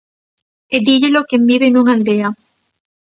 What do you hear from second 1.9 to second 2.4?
aldea.